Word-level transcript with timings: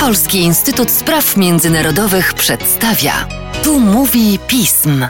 Polski 0.00 0.38
Instytut 0.38 0.90
Spraw 0.90 1.36
Międzynarodowych 1.36 2.34
przedstawia. 2.34 3.12
Tu 3.64 3.80
mówi 3.80 4.38
pism. 4.46 5.06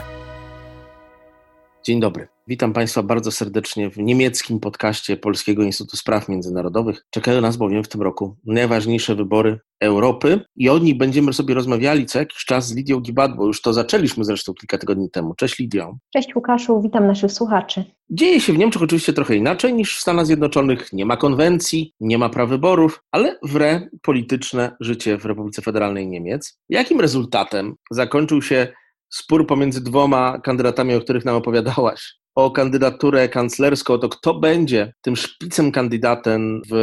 Dzień 1.83 1.99
dobry. 1.99 2.32
Witam 2.47 2.73
Państwa 2.73 3.03
bardzo 3.03 3.31
serdecznie 3.31 3.89
w 3.89 3.97
niemieckim 3.97 4.59
podcaście 4.59 5.17
Polskiego 5.17 5.63
Instytutu 5.63 5.97
Spraw 5.97 6.29
Międzynarodowych. 6.29 7.05
Czekają 7.09 7.41
nas 7.41 7.57
bowiem 7.57 7.83
w 7.83 7.87
tym 7.87 8.01
roku 8.01 8.37
najważniejsze 8.45 9.15
wybory 9.15 9.59
Europy 9.79 10.39
i 10.55 10.69
o 10.69 10.77
nich 10.77 10.97
będziemy 10.97 11.33
sobie 11.33 11.53
rozmawiali 11.53 12.05
co 12.05 12.19
jakiś 12.19 12.45
czas 12.45 12.67
z 12.67 12.75
Lidią 12.75 12.99
Gibad, 12.99 13.35
bo 13.35 13.45
już 13.45 13.61
to 13.61 13.73
zaczęliśmy 13.73 14.23
zresztą 14.25 14.53
kilka 14.53 14.77
tygodni 14.77 15.09
temu. 15.09 15.35
Cześć 15.35 15.59
Lidio. 15.59 15.97
Cześć 16.13 16.35
Łukaszu, 16.35 16.81
witam 16.81 17.07
naszych 17.07 17.31
słuchaczy. 17.31 17.83
Dzieje 18.09 18.41
się 18.41 18.53
w 18.53 18.57
Niemczech 18.57 18.81
oczywiście 18.81 19.13
trochę 19.13 19.35
inaczej 19.35 19.73
niż 19.73 19.97
w 19.97 20.01
Stanach 20.01 20.25
Zjednoczonych. 20.25 20.93
Nie 20.93 21.05
ma 21.05 21.17
konwencji, 21.17 21.93
nie 21.99 22.17
ma 22.17 22.29
prawyborów, 22.29 23.03
ale 23.11 23.39
wre 23.43 23.89
polityczne 24.01 24.75
życie 24.79 25.17
w 25.17 25.25
Republice 25.25 25.61
Federalnej 25.61 26.07
Niemiec. 26.07 26.59
Jakim 26.69 27.01
rezultatem 27.01 27.75
zakończył 27.91 28.41
się 28.41 28.67
spór 29.09 29.47
pomiędzy 29.47 29.83
dwoma 29.83 30.39
kandydatami, 30.39 30.95
o 30.95 31.01
których 31.01 31.25
nam 31.25 31.35
opowiadałaś? 31.35 32.22
O 32.35 32.51
kandydaturę 32.51 33.29
kanclerską, 33.29 33.99
to 33.99 34.09
kto 34.09 34.33
będzie 34.33 34.93
tym 35.01 35.15
szpicem 35.15 35.71
kandydatem 35.71 36.61
w 36.71 36.75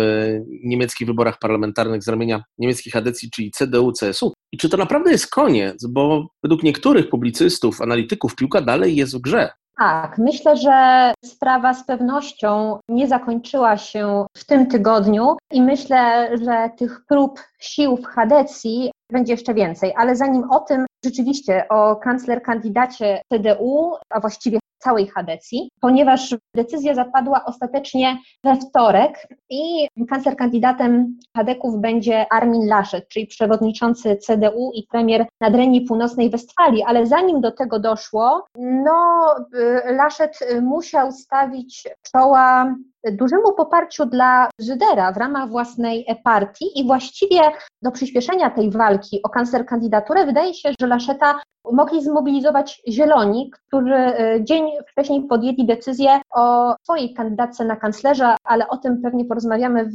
niemieckich 0.65 1.07
wyborach 1.07 1.39
parlamentarnych 1.39 2.03
z 2.03 2.09
ramienia 2.09 2.43
niemieckich 2.59 2.97
adecji, 2.97 3.31
czyli 3.31 3.53
CDU-CSU. 3.59 4.31
I 4.53 4.59
czy 4.59 4.69
to 4.69 4.77
naprawdę 4.77 5.11
jest 5.11 5.31
koniec? 5.31 5.87
Bo 5.87 6.27
według 6.43 6.63
niektórych 6.63 7.09
publicystów, 7.09 7.81
analityków, 7.81 8.37
piłka 8.37 8.61
dalej 8.61 8.97
jest 8.97 9.17
w 9.17 9.21
grze. 9.21 9.51
Tak, 9.79 10.19
myślę, 10.19 10.57
że 10.57 11.13
sprawa 11.25 11.75
z 11.75 11.87
pewnością 11.87 12.79
nie 12.89 13.09
zakończyła 13.09 13.77
się 13.77 14.27
w 14.37 14.45
tym 14.45 14.67
tygodniu 14.67 15.37
i 15.53 15.63
myślę, 15.63 16.31
że 16.45 16.71
tych 16.77 17.01
prób 17.09 17.41
sił 17.61 17.97
w 17.97 18.05
Hadecji 18.05 18.91
będzie 19.13 19.33
jeszcze 19.33 19.55
więcej. 19.55 19.93
Ale 19.97 20.17
zanim 20.17 20.51
o 20.51 20.61
tym, 20.61 20.87
rzeczywiście 21.05 21.69
o 21.69 21.97
kancler 21.97 22.43
kandydacie 22.43 23.23
CDU, 23.33 23.95
a 24.11 24.21
właściwie 24.21 24.59
całej 24.81 25.07
Hadecji, 25.07 25.71
ponieważ 25.81 26.37
decyzja 26.55 26.95
zapadła 26.95 27.45
ostatecznie 27.45 28.19
we 28.45 28.57
wtorek 28.57 29.29
i 29.51 29.89
kancler 30.11 30.37
kandydatem 30.37 31.19
Hadeków 31.37 31.81
będzie 31.81 32.33
Armin 32.33 32.67
Laschet, 32.67 33.09
czyli 33.09 33.27
przewodniczący 33.27 34.17
CDU 34.17 34.73
i 34.75 34.87
premier 34.91 35.27
Nadrenii 35.41 35.81
Północnej 35.81 36.31
Westfalii, 36.31 36.83
ale 36.83 37.07
zanim 37.07 37.41
do 37.41 37.53
tego 37.53 37.79
doszło, 37.79 38.47
no 38.59 39.27
y, 39.55 39.93
Laschet 39.93 40.39
musiał 40.63 41.13
stawić 41.13 41.89
czoła 42.13 42.75
dużemu 43.13 43.53
poparciu 43.53 44.07
dla 44.07 44.49
Żydera 44.59 45.13
w 45.13 45.17
ramach 45.17 45.49
własnej 45.49 46.07
partii 46.25 46.81
i 46.81 46.87
właściwie 46.87 47.41
do 47.83 47.91
przyspieszenia 47.91 48.51
tej 48.51 48.71
walki 48.71 49.21
o 49.23 49.29
kancler 49.29 49.67
kandydaturę 49.67 50.27
wydaje 50.27 50.55
się, 50.55 50.73
że 50.81 50.87
Laszeta 50.87 51.41
mogli 51.73 52.03
zmobilizować 52.03 52.83
Zieloni, 52.89 53.51
którzy 53.51 53.95
e, 53.95 54.45
dzień 54.45 54.71
wcześniej 54.89 55.23
podjęli 55.23 55.67
decyzję 55.67 56.21
o 56.35 56.75
swojej 56.83 57.15
kandydatce 57.15 57.65
na 57.65 57.77
kanclerza, 57.77 58.37
ale 58.45 58.69
o 58.69 58.77
tym 58.77 59.03
pewnie 59.03 59.25
porozmawiamy 59.25 59.85
w 59.85 59.95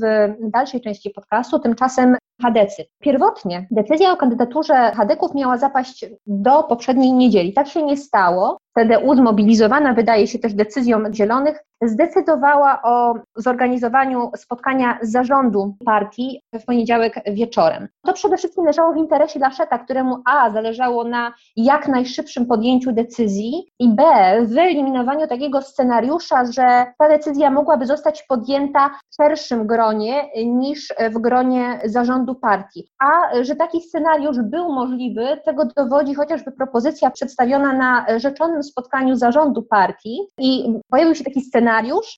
dalszej 0.51 0.81
części 0.81 1.09
podcastu. 1.09 1.59
Tymczasem 1.59 2.15
Hadecy. 2.41 2.85
Pierwotnie 2.99 3.67
decyzja 3.71 4.11
o 4.11 4.17
kandydaturze 4.17 4.91
Hadeków 4.95 5.35
miała 5.35 5.57
zapaść 5.57 6.05
do 6.27 6.63
poprzedniej 6.63 7.13
niedzieli. 7.13 7.53
Tak 7.53 7.67
się 7.67 7.83
nie 7.83 7.97
stało. 7.97 8.57
CDU 8.77 9.15
zmobilizowana, 9.15 9.93
wydaje 9.93 10.27
się 10.27 10.39
też 10.39 10.53
decyzją 10.53 11.13
Zielonych, 11.13 11.63
zdecydowała 11.81 12.81
o 12.83 13.15
zorganizowaniu 13.35 14.31
spotkania 14.35 14.99
zarządu 15.01 15.75
partii 15.85 16.41
w 16.53 16.65
poniedziałek 16.65 17.15
wieczorem. 17.27 17.87
To 18.05 18.13
przede 18.13 18.37
wszystkim 18.37 18.65
leżało 18.65 18.93
w 18.93 18.97
interesie 18.97 19.39
Laszeta, 19.39 19.79
któremu 19.79 20.17
A 20.25 20.49
zależało 20.49 21.03
na 21.03 21.33
jak 21.55 21.87
najszybszym 21.87 22.45
podjęciu 22.45 22.91
decyzji 22.91 23.71
i 23.79 23.89
B 23.89 24.03
wyeliminowaniu 24.45 25.27
takiego 25.27 25.61
scenariusza, 25.61 26.45
że 26.45 26.85
ta 26.97 27.09
decyzja 27.09 27.51
mogłaby 27.51 27.85
zostać 27.85 28.23
podjęta 28.23 28.89
w 28.89 29.15
szerszym 29.15 29.67
gronie 29.67 30.29
niż 30.45 30.93
w 31.11 31.19
gronie 31.19 31.79
zarządu 31.85 32.35
partii. 32.35 32.89
A 32.99 33.43
że 33.43 33.55
taki 33.55 33.81
scenariusz 33.81 34.37
był 34.41 34.73
możliwy, 34.73 35.27
tego 35.45 35.63
dowodzi 35.77 36.13
chociażby 36.13 36.51
propozycja 36.51 37.11
przedstawiona 37.11 37.73
na 37.73 38.19
rzeczonym 38.19 38.63
spotkaniu 38.63 39.15
zarządu 39.15 39.63
partii 39.63 40.17
i 40.39 40.79
pojawił 40.89 41.15
się 41.15 41.23
taki 41.23 41.41
scenariusz, 41.41 41.64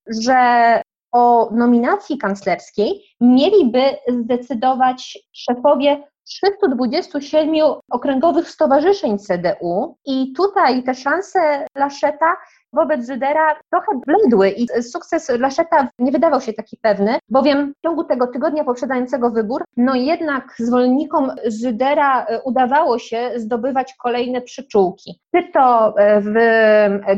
że 0.08 0.81
o 1.12 1.50
nominacji 1.52 2.18
kanclerskiej 2.18 3.03
mieliby 3.22 3.81
zdecydować 4.08 5.18
szefowie 5.34 6.03
327 6.28 7.56
okręgowych 7.91 8.50
stowarzyszeń 8.50 9.18
CDU 9.19 9.97
i 10.06 10.34
tutaj 10.34 10.84
te 10.84 10.94
szanse 10.94 11.66
Laszeta 11.78 12.36
wobec 12.74 13.07
Żydera 13.07 13.59
trochę 13.72 14.02
bledły 14.06 14.50
i 14.50 14.68
sukces 14.84 15.30
Laszeta 15.30 15.88
nie 16.00 16.12
wydawał 16.12 16.41
się 16.41 16.53
taki 16.53 16.78
pewny, 16.81 17.19
bowiem 17.30 17.74
w 17.78 17.81
ciągu 17.88 18.03
tego 18.03 18.28
tygodnia 18.28 18.63
poprzedzającego 18.63 19.31
wybór, 19.31 19.63
no 19.78 19.96
jednak 19.96 20.56
zwolennikom 20.59 21.31
Żydera 21.46 22.25
e, 22.25 22.41
udawało 22.41 23.00
się 23.00 23.31
zdobywać 23.36 23.94
kolejne 23.94 24.41
przyczółki. 24.41 25.19
Czy 25.36 25.52
to 25.53 25.94
e, 25.97 26.22
w 26.22 26.34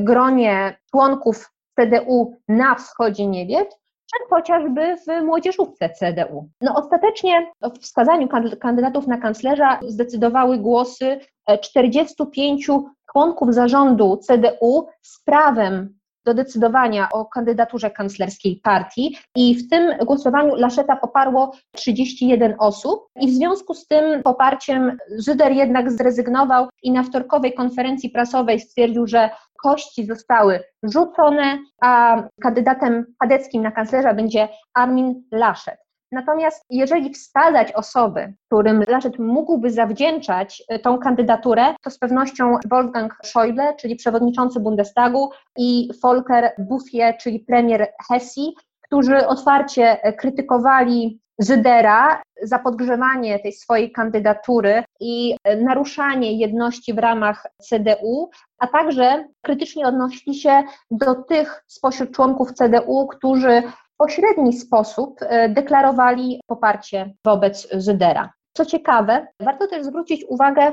gronie 0.04 0.78
członków 0.92 1.52
CDU 1.80 2.38
na 2.48 2.76
wschodzie 2.76 3.28
Niemiec, 3.28 3.70
czy 4.12 4.30
chociażby 4.30 4.96
w 4.98 5.24
młodzieżówce 5.26 5.90
CDU. 5.90 6.50
No 6.62 6.76
ostatecznie 6.76 7.52
w 7.62 7.80
wskazaniu 7.80 8.28
kandydatów 8.60 9.08
na 9.08 9.18
kanclerza 9.18 9.80
zdecydowały 9.88 10.58
głosy 10.58 11.20
45 11.62 12.70
e, 12.70 12.84
członków 13.12 13.54
zarządu 13.54 14.18
CDU 14.18 14.88
z 15.02 15.24
prawem 15.24 15.99
do 16.30 16.34
decydowania 16.34 17.10
o 17.12 17.26
kandydaturze 17.26 17.92
kanclerskiej 17.92 18.62
partii 18.64 19.18
i 19.36 19.56
w 19.56 19.70
tym 19.70 19.98
głosowaniu 20.06 20.56
Laszeta 20.56 20.96
poparło 20.96 21.52
31 21.76 22.56
osób 22.60 23.08
i 23.22 23.28
w 23.28 23.34
związku 23.34 23.74
z 23.74 23.88
tym 23.88 24.24
poparciem 24.24 24.98
Żyder 25.18 25.52
jednak 25.52 25.92
zrezygnował 25.92 26.68
i 26.84 26.92
na 26.92 27.04
wtorkowej 27.04 27.54
konferencji 27.54 28.10
prasowej 28.10 28.60
stwierdził, 28.60 29.08
że 29.08 29.30
kości 29.64 30.06
zostały 30.06 30.64
rzucone, 30.84 31.60
a 31.82 32.24
kandydatem 32.42 33.06
kadeckim 33.20 33.64
na 33.64 33.72
kanclerza 33.72 34.14
będzie 34.14 34.50
Armin 34.74 35.24
Laschet. 35.32 35.89
Natomiast 36.12 36.66
jeżeli 36.70 37.14
wskazać 37.14 37.72
osoby, 37.72 38.34
którym 38.46 38.84
Laschet 38.88 39.20
mógłby 39.20 39.72
zawdzięczać 39.72 40.64
e, 40.68 40.80
tą 40.80 40.98
kandydaturę, 40.98 41.76
to 41.84 41.90
z 41.90 41.98
pewnością 41.98 42.58
Wolfgang 42.70 43.14
Schäuble, 43.26 43.76
czyli 43.76 43.96
przewodniczący 43.96 44.60
Bundestagu 44.60 45.30
i 45.58 45.90
Volker 46.04 46.52
Bouffier, 46.58 47.18
czyli 47.18 47.40
premier 47.40 47.88
Hesji, 48.10 48.54
którzy 48.82 49.28
otwarcie 49.28 49.98
krytykowali 50.18 51.20
Żydera 51.40 52.22
za 52.44 52.60
podgrzewanie 52.60 53.40
tej 53.40 53.52
swojej 53.52 53.92
kandydatury 53.92 54.84
i 55.00 55.36
naruszanie 55.62 56.34
jedności 56.34 56.94
w 56.94 56.98
ramach 56.98 57.48
CDU, 57.70 58.30
a 58.60 58.68
także 58.68 59.28
krytycznie 59.42 59.88
odnosili 59.88 60.36
się 60.36 60.64
do 60.92 61.16
tych 61.16 61.64
spośród 61.68 62.12
członków 62.12 62.54
CDU, 62.54 63.08
którzy 63.08 63.64
pośredni 64.00 64.54
sposób 64.54 65.20
e, 65.22 65.50
deklarowali 65.50 66.42
poparcie 66.48 67.14
wobec 67.26 67.68
Zydera. 67.74 68.34
Co 68.54 68.66
ciekawe, 68.66 69.28
warto 69.40 69.68
też 69.68 69.86
zwrócić 69.86 70.26
uwagę, 70.30 70.72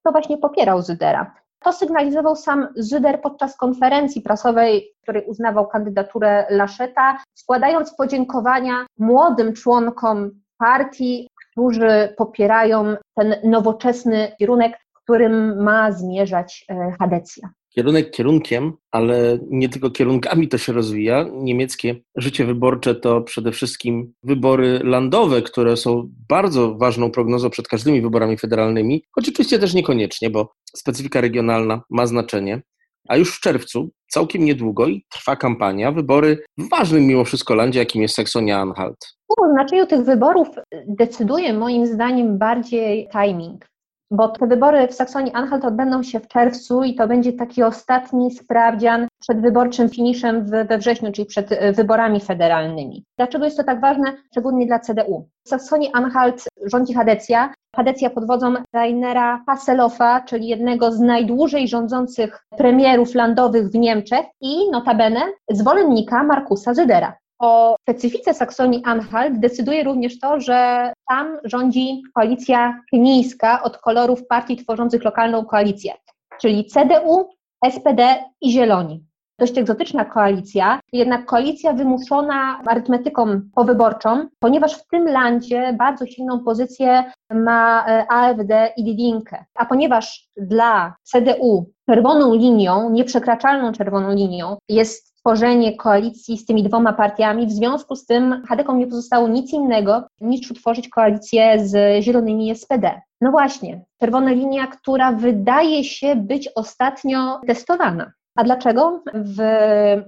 kto 0.00 0.12
właśnie 0.12 0.38
popierał 0.38 0.82
Zydera. 0.82 1.34
To 1.60 1.72
sygnalizował 1.72 2.36
sam 2.36 2.68
Zyder 2.76 3.20
podczas 3.20 3.56
konferencji 3.56 4.22
prasowej, 4.22 4.92
w 4.98 5.02
której 5.02 5.24
uznawał 5.26 5.66
kandydaturę 5.66 6.46
Laszeta, 6.50 7.18
składając 7.34 7.94
podziękowania 7.94 8.86
młodym 8.98 9.52
członkom 9.52 10.30
partii, 10.58 11.28
którzy 11.52 12.14
popierają 12.16 12.96
ten 13.14 13.34
nowoczesny 13.44 14.32
kierunek, 14.38 14.78
którym 15.02 15.62
ma 15.62 15.92
zmierzać 15.92 16.64
e, 16.68 16.92
Hadecja 16.98 17.50
kierunek 17.78 18.10
kierunkiem, 18.10 18.72
ale 18.90 19.38
nie 19.50 19.68
tylko 19.68 19.90
kierunkami 19.90 20.48
to 20.48 20.58
się 20.58 20.72
rozwija. 20.72 21.26
Niemieckie 21.32 21.96
życie 22.16 22.44
wyborcze 22.44 22.94
to 22.94 23.20
przede 23.20 23.52
wszystkim 23.52 24.12
wybory 24.22 24.80
landowe, 24.84 25.42
które 25.42 25.76
są 25.76 26.10
bardzo 26.28 26.74
ważną 26.74 27.10
prognozą 27.10 27.50
przed 27.50 27.68
każdymi 27.68 28.02
wyborami 28.02 28.36
federalnymi, 28.36 29.04
choć 29.10 29.28
oczywiście 29.28 29.58
też 29.58 29.74
niekoniecznie, 29.74 30.30
bo 30.30 30.52
specyfika 30.76 31.20
regionalna 31.20 31.82
ma 31.90 32.06
znaczenie. 32.06 32.62
A 33.08 33.16
już 33.16 33.36
w 33.36 33.40
czerwcu, 33.40 33.90
całkiem 34.08 34.44
niedługo, 34.44 34.86
i 34.86 35.04
trwa 35.10 35.36
kampania, 35.36 35.92
wybory 35.92 36.44
w 36.58 36.68
ważnym 36.70 37.06
mimo 37.06 37.24
wszystko 37.24 37.54
landzie, 37.54 37.78
jakim 37.78 38.02
jest 38.02 38.14
Saksonia-Anhalt. 38.18 39.16
O 39.28 39.48
znaczeniu 39.52 39.86
tych 39.86 40.04
wyborów 40.04 40.48
decyduje 40.86 41.52
moim 41.52 41.86
zdaniem 41.86 42.38
bardziej 42.38 43.08
timing 43.12 43.68
bo 44.10 44.28
te 44.28 44.46
wybory 44.46 44.88
w 44.88 44.94
Saksonii-Anhalt 44.94 45.64
odbędą 45.64 46.02
się 46.02 46.20
w 46.20 46.28
czerwcu 46.28 46.82
i 46.82 46.94
to 46.94 47.08
będzie 47.08 47.32
taki 47.32 47.62
ostatni 47.62 48.30
sprawdzian 48.30 49.08
przed 49.20 49.40
wyborczym 49.40 49.88
finiszem 49.88 50.44
we 50.44 50.78
wrześniu, 50.78 51.12
czyli 51.12 51.26
przed 51.26 51.52
e, 51.52 51.72
wyborami 51.72 52.20
federalnymi. 52.20 53.04
Dlaczego 53.18 53.44
jest 53.44 53.56
to 53.56 53.64
tak 53.64 53.80
ważne, 53.80 54.16
szczególnie 54.30 54.66
dla 54.66 54.78
CDU? 54.78 55.28
W 55.46 55.48
Saksonii-Anhalt 55.48 56.46
rządzi 56.64 56.94
Hadecja. 56.94 57.52
Hadecja 57.76 58.10
pod 58.10 58.26
wodzą 58.26 58.54
Rainera 58.72 59.42
Hasselhoffa, 59.46 60.20
czyli 60.20 60.48
jednego 60.48 60.92
z 60.92 61.00
najdłużej 61.00 61.68
rządzących 61.68 62.44
premierów 62.58 63.14
landowych 63.14 63.68
w 63.68 63.74
Niemczech 63.74 64.26
i 64.40 64.70
notabene 64.70 65.20
zwolennika 65.50 66.24
Markusa 66.24 66.74
Zydera. 66.74 67.16
O 67.38 67.76
specyfice 67.82 68.34
Saksonii-Anhalt 68.34 69.38
decyduje 69.38 69.84
również 69.84 70.18
to, 70.18 70.40
że 70.40 70.92
tam 71.08 71.38
rządzi 71.44 72.02
koalicja 72.14 72.80
kenijska 72.90 73.62
od 73.62 73.78
kolorów 73.78 74.26
partii 74.26 74.56
tworzących 74.56 75.04
lokalną 75.04 75.44
koalicję, 75.44 75.92
czyli 76.40 76.64
CDU, 76.64 77.28
SPD 77.70 78.24
i 78.40 78.52
Zieloni 78.52 79.08
dość 79.38 79.58
egzotyczna 79.58 80.04
koalicja, 80.04 80.80
jednak 80.92 81.26
koalicja 81.26 81.72
wymuszona 81.72 82.60
arytmetyką 82.66 83.40
powyborczą, 83.54 84.28
ponieważ 84.38 84.74
w 84.74 84.86
tym 84.86 85.04
landzie 85.04 85.72
bardzo 85.78 86.06
silną 86.06 86.44
pozycję 86.44 87.04
ma 87.30 87.84
e, 87.88 88.06
AfD 88.12 88.72
i 88.76 88.84
Didinkę. 88.84 89.44
A 89.54 89.66
ponieważ 89.66 90.28
dla 90.36 90.94
CDU 91.02 91.70
czerwoną 91.86 92.34
linią, 92.34 92.90
nieprzekraczalną 92.90 93.72
czerwoną 93.72 94.14
linią 94.14 94.56
jest 94.68 95.14
tworzenie 95.28 95.76
koalicji 95.76 96.38
z 96.38 96.46
tymi 96.46 96.62
dwoma 96.62 96.92
partiami, 96.92 97.46
w 97.46 97.50
związku 97.50 97.96
z 97.96 98.06
tym 98.06 98.42
Hadekom 98.48 98.78
nie 98.78 98.86
pozostało 98.86 99.28
nic 99.28 99.52
innego 99.52 100.02
niż 100.20 100.50
utworzyć 100.50 100.88
koalicję 100.88 101.68
z 101.68 102.04
Zielonymi 102.04 102.56
SPD. 102.56 103.00
No 103.20 103.30
właśnie, 103.30 103.84
czerwona 104.00 104.30
linia, 104.30 104.66
która 104.66 105.12
wydaje 105.12 105.84
się 105.84 106.16
być 106.16 106.48
ostatnio 106.54 107.40
testowana. 107.46 108.12
A 108.38 108.44
dlaczego? 108.44 109.02
W 109.14 109.40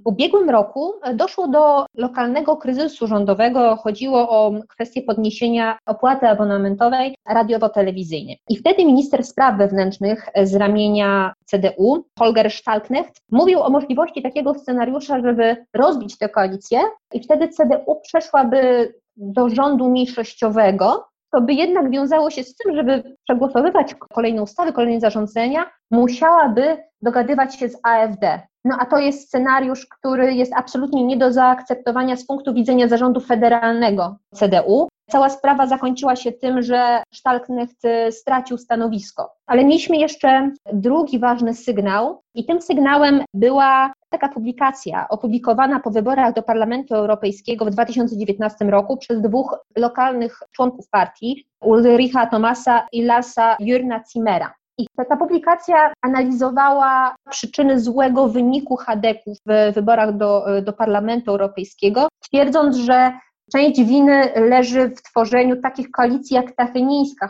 ubiegłym 0.05 0.51
roku 0.51 0.93
doszło 1.15 1.49
do 1.49 1.87
lokalnego 1.95 2.57
kryzysu 2.57 3.07
rządowego. 3.07 3.77
Chodziło 3.77 4.29
o 4.31 4.53
kwestię 4.69 5.03
podniesienia 5.03 5.79
opłaty 5.87 6.29
abonamentowej 6.29 7.15
radiowo-telewizyjnej. 7.29 8.39
I 8.49 8.57
wtedy 8.57 8.85
minister 8.85 9.25
spraw 9.25 9.59
wewnętrznych 9.59 10.29
z 10.43 10.55
ramienia 10.55 11.33
CDU, 11.45 12.05
Holger 12.19 12.51
Stalknecht, 12.51 13.21
mówił 13.31 13.61
o 13.61 13.71
możliwości 13.71 14.23
takiego 14.23 14.55
scenariusza, 14.55 15.21
żeby 15.21 15.67
rozbić 15.75 16.19
tę 16.19 16.29
koalicję 16.29 16.81
i 17.13 17.21
wtedy 17.21 17.49
CDU 17.49 18.01
przeszłaby 18.03 18.93
do 19.17 19.49
rządu 19.49 19.91
mniejszościowego, 19.91 21.10
to 21.33 21.41
by 21.41 21.53
jednak 21.53 21.91
wiązało 21.91 22.31
się 22.31 22.45
z 22.45 22.55
tym, 22.55 22.77
żeby 22.77 23.17
przegłosowywać 23.25 23.95
kolejne 23.95 24.43
ustawy, 24.43 24.73
kolejne 24.73 25.01
zarządzenia, 25.01 25.71
musiałaby 25.91 26.77
dogadywać 27.03 27.57
się 27.57 27.69
z 27.69 27.79
AfD. 27.83 28.41
No 28.65 28.77
a 28.81 28.87
to 28.87 28.99
jest 28.99 29.27
scenariusz, 29.27 29.87
który 29.87 30.35
jest 30.35 30.53
absolutnie 30.57 31.05
nie 31.05 31.17
do 31.17 31.33
zaakceptowania 31.33 32.17
z 32.17 32.27
punktu 32.27 32.55
widzenia 32.55 32.89
zarządu 32.89 33.21
federalnego 33.21 34.17
CDU. 34.35 34.89
Cała 35.11 35.29
sprawa 35.29 35.67
zakończyła 35.67 36.17
się 36.17 36.33
tym, 36.33 36.63
że 36.63 37.03
Stalknecht 37.15 37.83
stracił 38.11 38.59
stanowisko. 38.59 39.33
Ale 39.47 39.65
mieliśmy 39.65 39.97
jeszcze 39.97 40.51
drugi 40.73 41.19
ważny 41.19 41.55
sygnał, 41.55 42.23
i 42.35 42.45
tym 42.45 42.63
sygnałem 42.63 43.25
była 43.35 43.93
taka 44.11 44.29
publikacja 44.29 45.07
opublikowana 45.09 45.81
po 45.81 45.91
wyborach 45.91 46.35
do 46.35 46.43
Parlamentu 46.43 46.95
Europejskiego 46.95 47.65
w 47.65 47.71
2019 47.71 48.65
roku 48.65 48.97
przez 48.97 49.21
dwóch 49.21 49.59
lokalnych 49.77 50.39
członków 50.53 50.89
partii, 50.91 51.47
Ulricha 51.61 52.27
Tomasa 52.27 52.87
i 52.93 53.03
Larsa 53.03 53.57
Jurna 53.61 54.01
Zimmera. 54.13 54.55
I 54.79 54.87
ta 55.09 55.17
publikacja 55.17 55.93
analizowała 56.03 57.15
przyczyny 57.31 57.81
złego 57.81 58.29
wyniku 58.29 58.77
Hadeków 58.77 59.39
w 59.47 59.75
wyborach 59.75 60.17
do, 60.17 60.45
do 60.63 60.73
Parlamentu 60.73 61.31
Europejskiego, 61.31 62.09
twierdząc, 62.21 62.77
że 62.77 63.13
część 63.53 63.85
winy 63.85 64.33
leży 64.37 64.89
w 64.89 65.03
tworzeniu 65.03 65.63
takich 65.63 65.91
koalicji 65.91 66.37
jak 66.37 66.53
ta. 66.53 66.69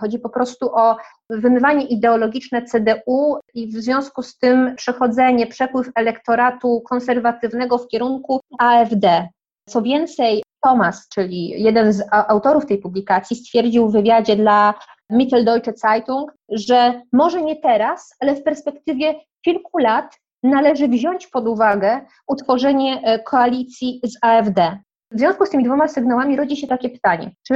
Chodzi 0.01 0.19
po 0.19 0.29
prostu 0.29 0.75
o 0.75 0.97
wymywanie 1.31 1.85
ideologiczne 1.85 2.63
CDU 2.63 3.37
i 3.55 3.67
w 3.67 3.73
związku 3.73 4.23
z 4.23 4.39
tym 4.39 4.75
przechodzenie, 4.77 5.47
przepływ 5.47 5.91
elektoratu 5.95 6.81
konserwatywnego 6.81 7.79
w 7.79 7.89
kierunku 7.89 8.41
AfD. 8.59 9.29
Co 9.69 9.83
więcej, 9.83 10.43
Thomas, 10.65 11.09
czyli 11.09 11.63
jeden 11.63 11.93
z 11.93 12.03
autorów 12.13 12.67
tej 12.67 12.79
publikacji, 12.79 13.37
stwierdził 13.37 13.89
w 13.89 13.93
wywiadzie 13.93 14.37
dla 14.37 14.75
Mitteldeutsche 15.11 15.73
Zeitung, 15.77 16.33
że 16.49 17.03
może 17.13 17.43
nie 17.43 17.57
teraz, 17.57 18.15
ale 18.21 18.35
w 18.35 18.43
perspektywie 18.43 19.15
kilku 19.45 19.79
lat 19.79 20.19
należy 20.43 20.89
wziąć 20.89 21.27
pod 21.27 21.49
uwagę 21.49 22.01
utworzenie 22.27 23.01
e, 23.03 23.19
koalicji 23.19 24.01
z 24.05 24.19
AfD. 24.23 24.79
W 25.11 25.19
związku 25.19 25.47
z 25.47 25.51
tymi 25.51 25.65
dwoma 25.65 25.89
sygnałami 25.89 26.37
rodzi 26.37 26.57
się 26.57 26.67
takie 26.67 26.91
pytanie, 26.91 27.31
czy 27.47 27.55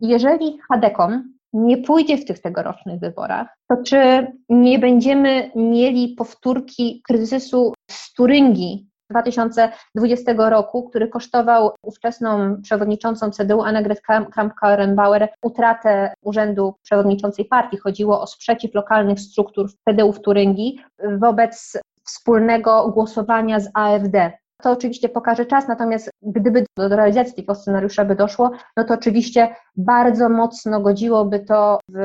jeżeli 0.00 0.58
Hadekom 0.68 1.32
nie 1.52 1.78
pójdzie 1.78 2.16
w 2.16 2.24
tych 2.24 2.38
tegorocznych 2.38 3.00
wyborach, 3.00 3.48
to 3.68 3.76
czy 3.82 4.26
nie 4.48 4.78
będziemy 4.78 5.50
mieli 5.54 6.14
powtórki 6.18 7.02
kryzysu 7.08 7.74
z 7.90 8.14
Turyngii 8.14 8.86
2020 9.10 10.32
roku, 10.36 10.88
który 10.88 11.08
kosztował 11.08 11.70
ówczesną 11.82 12.56
przewodniczącą 12.62 13.30
CDU 13.30 13.62
Annegret 13.62 14.00
Kramp-Karrenbauer 14.08 15.28
utratę 15.42 16.14
urzędu 16.22 16.74
przewodniczącej 16.82 17.44
partii. 17.44 17.76
Chodziło 17.76 18.20
o 18.20 18.26
sprzeciw 18.26 18.74
lokalnych 18.74 19.20
struktur 19.20 19.70
CDU 19.84 20.12
w 20.12 20.20
Turyngii 20.20 20.80
wobec 21.18 21.78
wspólnego 22.04 22.88
głosowania 22.88 23.60
z 23.60 23.70
AfD. 23.74 24.32
To 24.62 24.70
oczywiście 24.70 25.08
pokaże 25.08 25.46
czas, 25.46 25.68
natomiast 25.68 26.10
gdyby 26.22 26.66
do 26.76 26.88
realizacji 26.88 27.34
tego 27.34 27.54
scenariusza 27.54 28.04
by 28.04 28.14
doszło, 28.14 28.50
no 28.76 28.84
to 28.84 28.94
oczywiście 28.94 29.54
bardzo 29.76 30.28
mocno 30.28 30.80
godziłoby 30.80 31.40
to 31.40 31.78
w 31.88 31.98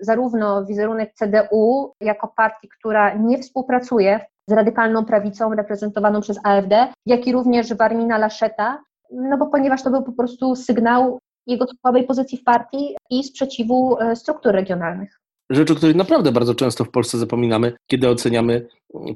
zarówno 0.00 0.64
wizerunek 0.64 1.14
CDU 1.14 1.92
jako 2.00 2.28
partii, 2.36 2.68
która 2.68 3.14
nie 3.14 3.38
współpracuje 3.38 4.20
z 4.48 4.52
radykalną 4.52 5.04
prawicą 5.04 5.54
reprezentowaną 5.54 6.20
przez 6.20 6.38
AfD, 6.44 6.88
jak 7.06 7.26
i 7.26 7.32
również 7.32 7.74
Warmina 7.74 8.18
Laszeta, 8.18 8.82
no 9.10 9.38
bo 9.38 9.46
ponieważ 9.46 9.82
to 9.82 9.90
był 9.90 10.02
po 10.02 10.12
prostu 10.12 10.56
sygnał 10.56 11.18
jego 11.46 11.66
słabej 11.80 12.06
pozycji 12.06 12.38
w 12.38 12.44
partii 12.44 12.96
i 13.10 13.24
sprzeciwu 13.24 13.98
e, 14.00 14.16
struktur 14.16 14.52
regionalnych. 14.52 15.21
Rzecz, 15.52 15.70
o 15.70 15.74
której 15.74 15.96
naprawdę 15.96 16.32
bardzo 16.32 16.54
często 16.54 16.84
w 16.84 16.90
Polsce 16.90 17.18
zapominamy, 17.18 17.72
kiedy 17.86 18.08
oceniamy 18.08 18.68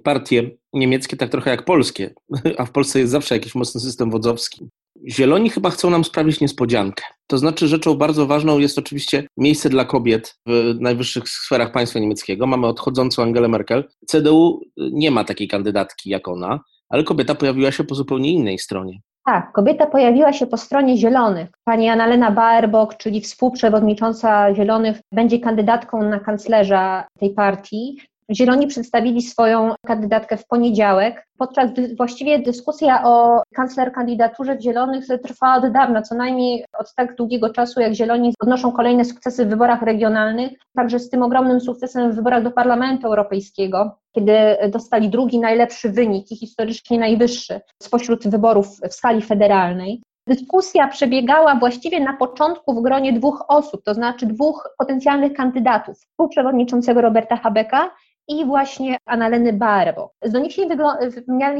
partie 0.02 0.50
niemieckie 0.72 1.16
tak 1.16 1.30
trochę 1.30 1.50
jak 1.50 1.64
polskie, 1.64 2.14
a 2.58 2.64
w 2.64 2.72
Polsce 2.72 2.98
jest 2.98 3.12
zawsze 3.12 3.34
jakiś 3.34 3.54
mocny 3.54 3.80
system 3.80 4.10
wodzowski. 4.10 4.68
Zieloni 5.10 5.50
chyba 5.50 5.70
chcą 5.70 5.90
nam 5.90 6.04
sprawić 6.04 6.40
niespodziankę. 6.40 7.04
To 7.26 7.38
znaczy, 7.38 7.68
rzeczą 7.68 7.94
bardzo 7.94 8.26
ważną 8.26 8.58
jest 8.58 8.78
oczywiście 8.78 9.26
miejsce 9.36 9.68
dla 9.68 9.84
kobiet 9.84 10.38
w 10.46 10.74
najwyższych 10.80 11.28
sferach 11.28 11.72
państwa 11.72 11.98
niemieckiego. 11.98 12.46
Mamy 12.46 12.66
odchodzącą 12.66 13.22
Angelę 13.22 13.48
Merkel. 13.48 13.84
CDU 14.06 14.60
nie 14.76 15.10
ma 15.10 15.24
takiej 15.24 15.48
kandydatki 15.48 16.10
jak 16.10 16.28
ona, 16.28 16.60
ale 16.88 17.04
kobieta 17.04 17.34
pojawiła 17.34 17.72
się 17.72 17.84
po 17.84 17.94
zupełnie 17.94 18.32
innej 18.32 18.58
stronie. 18.58 19.00
Tak, 19.26 19.52
kobieta 19.52 19.86
pojawiła 19.86 20.32
się 20.32 20.46
po 20.46 20.56
stronie 20.56 20.96
Zielonych. 20.96 21.48
Pani 21.64 21.88
Annalena 21.88 22.30
Baerbock, 22.30 22.96
czyli 22.96 23.20
współprzewodnicząca 23.20 24.54
Zielonych, 24.54 25.00
będzie 25.12 25.40
kandydatką 25.40 26.02
na 26.02 26.20
kanclerza 26.20 27.06
tej 27.18 27.30
partii. 27.30 28.00
Zieloni 28.34 28.66
przedstawili 28.66 29.22
swoją 29.22 29.74
kandydatkę 29.86 30.36
w 30.36 30.46
poniedziałek. 30.46 31.26
Podczas 31.38 31.70
właściwie 31.96 32.38
dyskusja 32.38 33.04
o 33.04 33.42
kancler 33.54 33.92
kandydaturze 33.92 34.60
Zielonych 34.60 35.04
trwała 35.22 35.56
od 35.56 35.72
dawna, 35.72 36.02
co 36.02 36.14
najmniej 36.14 36.64
od 36.78 36.94
tak 36.94 37.16
długiego 37.16 37.50
czasu, 37.50 37.80
jak 37.80 37.94
Zieloni 37.94 38.34
odnoszą 38.40 38.72
kolejne 38.72 39.04
sukcesy 39.04 39.46
w 39.46 39.48
wyborach 39.48 39.82
regionalnych, 39.82 40.52
także 40.76 40.98
z 40.98 41.10
tym 41.10 41.22
ogromnym 41.22 41.60
sukcesem 41.60 42.12
w 42.12 42.16
wyborach 42.16 42.42
do 42.42 42.50
Parlamentu 42.50 43.06
Europejskiego, 43.06 43.98
kiedy 44.14 44.32
dostali 44.70 45.08
drugi 45.08 45.38
najlepszy 45.38 45.90
wynik 45.90 46.32
i 46.32 46.36
historycznie 46.36 46.98
najwyższy 46.98 47.60
spośród 47.82 48.28
wyborów 48.28 48.66
w 48.88 48.94
skali 48.94 49.22
federalnej. 49.22 50.02
Dyskusja 50.28 50.88
przebiegała 50.88 51.54
właściwie 51.54 52.00
na 52.00 52.16
początku 52.16 52.74
w 52.74 52.82
gronie 52.82 53.12
dwóch 53.12 53.44
osób, 53.48 53.82
to 53.84 53.94
znaczy 53.94 54.26
dwóch 54.26 54.68
potencjalnych 54.78 55.32
kandydatów, 55.32 55.96
współprzewodniczącego 55.98 57.00
Roberta 57.00 57.36
Habeka 57.36 57.90
i 58.28 58.44
właśnie 58.44 58.96
Annaleny 59.06 59.52
Barbo. 59.52 60.10
Doniesień 60.30 60.68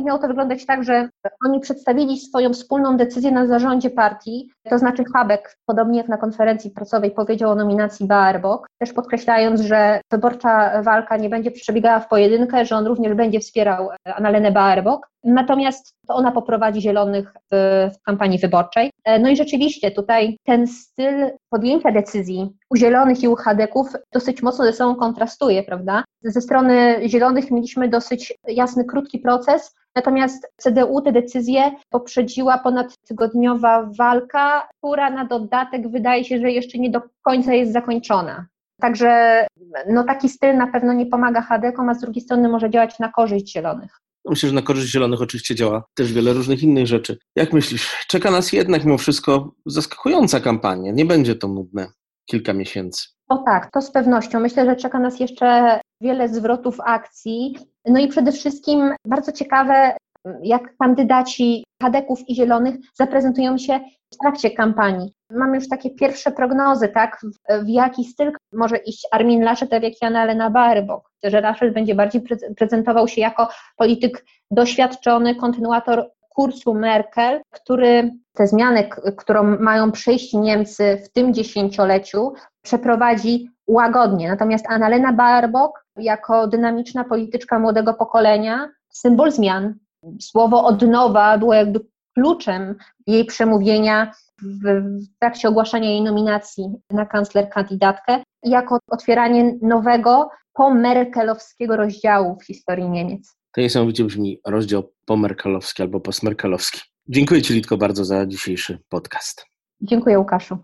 miało 0.05 0.19
to 0.19 0.29
wyglądać 0.29 0.67
tak, 0.67 0.85
że 0.85 1.09
oni 1.47 1.61
przedstawili 1.61 2.19
swoją 2.19 2.53
wspólną 2.53 2.97
decyzję 2.97 3.33
na 3.33 3.47
zarządzie 3.47 3.91
partii, 3.91 4.51
to 4.71 4.79
znaczy 4.79 5.05
Habek, 5.15 5.57
podobnie 5.67 5.99
jak 5.99 6.09
na 6.09 6.17
konferencji 6.17 6.71
prasowej, 6.71 7.11
powiedział 7.11 7.51
o 7.51 7.55
nominacji 7.55 8.07
Barbok, 8.07 8.67
też 8.79 8.93
podkreślając, 8.93 9.61
że 9.61 10.01
wyborcza 10.13 10.83
walka 10.83 11.17
nie 11.17 11.29
będzie 11.29 11.51
przebiegała 11.51 12.01
w 12.01 12.09
pojedynkę, 12.09 12.65
że 12.65 12.77
on 12.77 12.87
również 12.87 13.15
będzie 13.15 13.41
wspierał 13.41 13.89
Annalenę 14.05 14.53
Barbok, 14.53 15.09
natomiast 15.25 15.95
to 16.09 16.15
ona 16.15 16.33
poprowadzi 16.33 16.81
Zielonych 16.81 17.33
w, 17.53 17.89
w 17.95 18.03
kampanii 18.03 18.39
wyborczej. 18.39 18.91
No 19.21 19.29
i 19.29 19.37
rzeczywiście 19.37 19.91
tutaj 19.91 20.37
ten 20.45 20.67
styl 20.67 21.31
podjęcia 21.51 21.93
decyzji 21.93 22.51
u 22.71 22.77
Zielonych 22.77 23.23
i 23.23 23.29
u 23.29 23.35
Hadeków 23.35 23.93
dosyć 24.13 24.43
mocno 24.43 24.65
ze 24.65 24.73
sobą 24.73 24.95
kontrastuje, 24.95 25.63
prawda? 25.63 26.05
Ze 26.27 26.41
strony 26.41 27.01
Zielonych 27.07 27.51
mieliśmy 27.51 27.89
dosyć 27.89 28.35
jasny, 28.49 28.85
krótki 28.85 29.19
proces, 29.19 29.75
Natomiast 29.97 30.47
CDU 30.57 31.01
tę 31.01 31.13
decyzję 31.13 31.71
poprzedziła 31.91 32.59
ponadtygodniowa 32.59 33.91
walka, 33.99 34.69
która 34.79 35.11
na 35.11 35.25
dodatek 35.25 35.91
wydaje 35.91 36.25
się, 36.25 36.39
że 36.39 36.51
jeszcze 36.51 36.79
nie 36.79 36.91
do 36.91 37.01
końca 37.23 37.55
jest 37.55 37.73
zakończona. 37.73 38.47
Także 38.81 39.47
no, 39.89 40.05
taki 40.05 40.29
styl 40.29 40.57
na 40.57 40.67
pewno 40.67 40.93
nie 40.93 41.07
pomaga 41.07 41.43
Hadekom, 41.43 41.89
a 41.89 41.95
z 41.95 42.01
drugiej 42.01 42.25
strony 42.25 42.49
może 42.49 42.71
działać 42.71 42.99
na 42.99 43.13
korzyść 43.13 43.53
zielonych. 43.53 44.01
Myślę, 44.29 44.49
że 44.49 44.55
na 44.55 44.63
korzyść 44.63 44.93
zielonych 44.93 45.23
oczywiście 45.23 45.55
działa 45.55 45.85
też 45.95 46.13
wiele 46.13 46.33
różnych 46.33 46.63
innych 46.63 46.87
rzeczy. 46.87 47.19
Jak 47.37 47.53
myślisz, 47.53 48.05
czeka 48.09 48.31
nas 48.31 48.53
jednak 48.53 48.85
mimo 48.85 48.99
wszystko 48.99 49.55
zaskakująca 49.67 50.41
kampania? 50.41 50.93
Nie 50.93 51.05
będzie 51.05 51.35
to 51.35 51.49
nudne 51.49 51.89
kilka 52.27 52.53
miesięcy. 52.53 53.16
O 53.29 53.39
tak, 53.39 53.71
to 53.71 53.83
z 53.83 53.91
pewnością. 53.91 54.41
Myślę, 54.41 54.67
że 54.67 54.77
czeka 54.77 54.99
nas 54.99 55.21
jeszcze 55.21 55.81
wiele 56.01 56.29
zwrotów 56.29 56.81
akcji. 56.81 57.59
No 57.85 58.01
i 58.01 58.09
przede 58.09 58.33
wszystkim 58.33 58.95
bardzo 59.07 59.33
ciekawe, 59.33 59.97
jak 60.43 60.77
kandydaci 60.77 61.65
Hadeków 61.83 62.29
i 62.29 62.35
Zielonych 62.35 62.75
zaprezentują 62.95 63.59
się 63.59 63.81
w 64.15 64.17
trakcie 64.17 64.51
kampanii. 64.51 65.13
Mamy 65.31 65.57
już 65.57 65.69
takie 65.69 65.91
pierwsze 65.91 66.31
prognozy, 66.31 66.89
tak, 66.89 67.21
w, 67.23 67.65
w 67.65 67.69
jaki 67.69 68.05
styl 68.05 68.33
może 68.53 68.77
iść 68.77 69.09
Armin 69.13 69.43
Laschet, 69.43 69.73
a 69.73 69.81
w 69.81 69.83
jaki 69.83 70.05
Annalena 70.05 70.51
Baerbock. 70.51 71.11
Że 71.25 71.41
Laschet 71.41 71.75
będzie 71.75 71.95
bardziej 71.95 72.23
prezentował 72.57 73.09
się 73.09 73.21
jako 73.21 73.49
polityk 73.77 74.25
doświadczony, 74.51 75.35
kontynuator 75.35 76.11
kursu 76.37 76.75
Merkel, 76.75 77.41
który 77.51 78.11
te 78.35 78.47
zmiany, 78.47 78.89
którą 79.17 79.43
mają 79.61 79.93
przejść 79.93 80.33
Niemcy 80.33 81.03
w 81.05 81.13
tym 81.13 81.35
dziesięcioleciu, 81.35 82.33
przeprowadzi 82.67 83.51
łagodnie. 83.67 84.29
Natomiast 84.29 84.67
Annalena 84.69 85.13
Baerbock, 85.13 85.85
jako 85.97 86.47
dynamiczna 86.47 87.05
polityczka 87.05 87.59
młodego 87.59 87.95
pokolenia, 87.95 88.69
symbol 88.93 89.33
zmian, 89.33 89.75
słowo 90.21 90.65
odnowa 90.65 91.39
było 91.39 91.55
jakby 91.55 91.81
kluczem 92.15 92.75
jej 93.07 93.25
przemówienia 93.25 94.13
w, 94.43 94.65
w 95.05 95.19
trakcie 95.19 95.49
ogłaszania 95.49 95.91
jej 95.91 96.03
nominacji 96.03 96.65
na 96.91 97.07
kancler 97.07 97.51
kandydatkę, 97.51 98.23
jako 98.43 98.79
otwieranie 98.91 99.55
nowego, 99.63 100.31
pomerkelowskiego 100.53 101.77
rozdziału 101.77 102.39
w 102.41 102.45
historii 102.47 102.91
Niemiec. 102.91 103.37
To 103.53 103.61
niesamowicie 103.61 104.05
brzmi 104.05 104.41
rozdział 104.47 104.93
pomerkelowski 105.05 105.83
albo 105.83 106.01
postmerkelowski. 106.01 106.81
Dziękuję 107.09 107.43
Ci, 107.43 107.55
Litko, 107.55 107.77
bardzo 107.77 108.05
za 108.05 108.27
dzisiejszy 108.27 108.79
podcast. 108.89 109.47
Dziękuję, 109.81 110.19
Łukaszu. 110.19 110.59